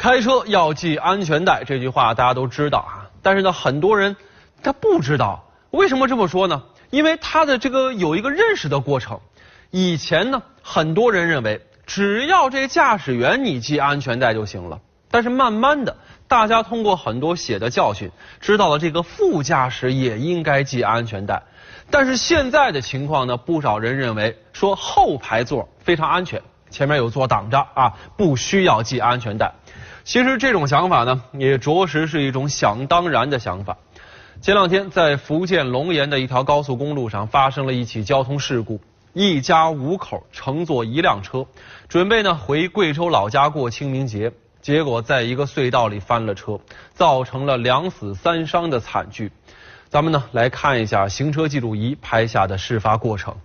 [0.00, 4.16] 开车要系安全带这句话大家都知道啊，但是呢，很多人
[4.62, 5.44] 他不知道。
[5.72, 6.62] 为什么这么说呢？
[6.88, 9.20] 因为他的这个有一个认识的过程。
[9.70, 14.80] 以前呢，很多人认为只要这驾驶员你系安全带就行了。
[15.10, 15.94] 但是慢慢的，
[16.26, 18.10] 大家通过很多血的教训，
[18.40, 21.42] 知道了这个副驾驶也应该系安全带。
[21.90, 26.40] 但是现在的情况呢，不少人认为说后排座非常安全，
[26.70, 29.52] 前面有座挡着啊，不需要系安全带。
[30.10, 33.76] 其实这种想法呢，也着实是一种想当然的想法。
[34.40, 38.80] 前两天在福建龙岩的一条高速公路上发生了一起交通事故，
[39.12, 41.46] 一家五口乘坐一辆车，
[41.88, 44.32] 准备呢回贵州老家过清明节。
[44.60, 46.58] 结果在一个隧道里翻了车，
[46.92, 49.30] 造成了两死三伤的惨剧。
[49.90, 53.36] 咱们呢来看一下行车记录仪拍下的事发过程。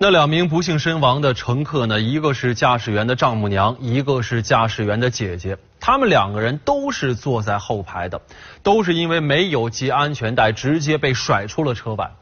[0.00, 1.98] 那两名不幸身亡的乘客呢？
[1.98, 5.58] 一个是驾驶员的丈母娘，一个是驾驶员的姐姐。
[5.80, 8.20] 他们两个人都是坐在后排的，
[8.62, 12.12] 都是因为没有系安全带，直接被甩出了车外。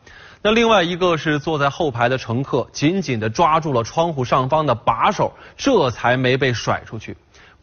[0.40, 7.14] 那另外一个是坐在后排的乘客，紧紧地抓住了窗户上方的把手，这才没被甩出去。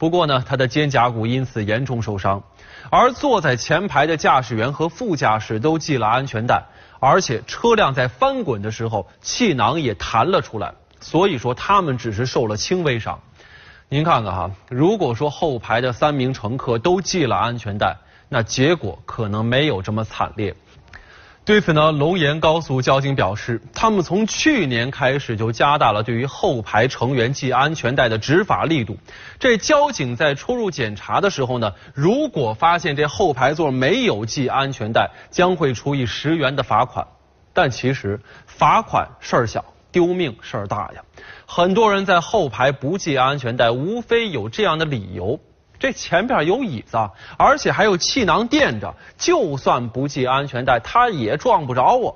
[0.03, 2.43] 不过呢，他的肩胛骨因此严重受伤。
[2.89, 6.61] 而坐在前排的驾驶员和副驾驶都系了安全带。
[6.99, 13.17] 而且车辆在翻滚的时候，气囊也弹了出来，所以说他们只是受了轻微伤。
[13.87, 17.95] 您看看哈，如果说后排的三名乘客都系了安全带，
[18.27, 20.53] 那结果可能没有这么惨烈。
[21.45, 28.97] 对此呢，龙岩高速交警表示，他们从去年开始就加大了对于后排成员系安全带的执法力度。
[29.39, 37.05] 这交警在出入检查的时候呢，如果发现这后排座没有系安全带，将会处以十元的罚款。
[37.51, 41.03] 但其实罚款事儿小，丢命事儿大呀。
[41.45, 45.41] 很多人在后排不系安全带，无非有这样的理由。
[45.83, 46.97] 这前边有椅子，
[47.37, 52.15] 而且还有气囊垫着，就算不系安全带，他也撞不着我。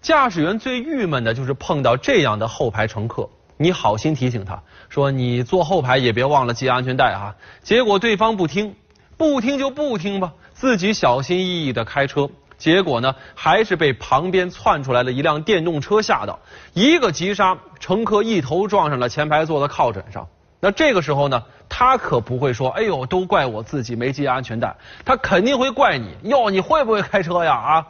[0.00, 8.76] 驾驶员最郁闷的就是碰到这样的后排乘客，你好心提醒他说你坐后排也别忘了系安全带啊，结果对方不听，
[9.16, 16.38] 不听就不听吧，自己小心翼翼的开车，结果呢还是被旁边窜出来的一辆电动车吓到，
[16.72, 20.28] 一个急刹，乘客一头撞上了前排座的靠枕上。
[20.64, 21.42] 那这个时候呢，
[21.84, 27.88] 他可不会说：“哎呦，都怪我自己没系安全带。”他肯定会怪你：“哟，你会不会开车呀？”啊，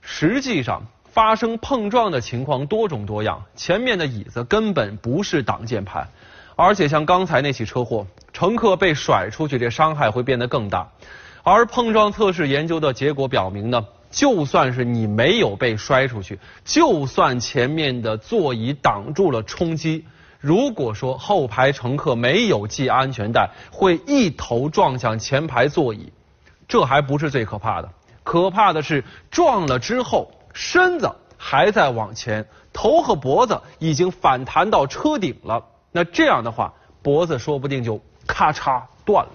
[0.00, 6.04] 实际上发生碰撞的情况多种多样，前面的椅子根本不是挡箭牌，
[6.56, 10.90] 而且像刚才那起车祸，乘客被甩出去，这伤害会变得更大。
[11.44, 20.04] 而碰撞测试研究的结果表明呢，就算是你没有被摔出去，就算前面的座椅挡住了冲击。
[20.42, 26.12] 如果说后排乘客没有系安全带，会一头撞向前排座椅，
[26.66, 27.88] 这还不是最可怕的，
[28.24, 31.08] 可怕的是撞了之后身子
[31.38, 39.32] 还在往前，头和脖子已经反弹到车顶了，那这样的话脖子说不定就咔嚓断了。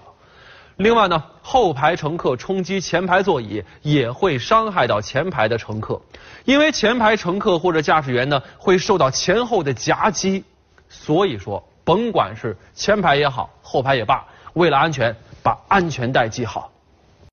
[0.76, 6.02] 另外呢，后排乘客冲击前排座椅也会伤害到前排的乘客，
[6.44, 10.44] 因为前排乘客或者驾驶员呢会受到前后的夹击。
[10.88, 16.70] 所以说，甭管是前排也好，后排也罢，为了安全，把安全带系好。